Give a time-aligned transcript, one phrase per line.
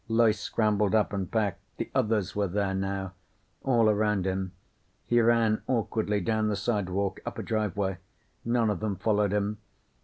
[0.07, 1.59] Loyce scrambled up and back.
[1.77, 3.13] The others were there, now.
[3.61, 4.51] All around him.
[5.05, 7.99] He ran, awkwardly, down the sidewalk, up a driveway.
[8.43, 9.59] None of them followed him.